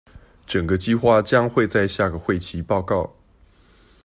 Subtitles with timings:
[0.47, 3.15] 整個計畫將會在下個會期報告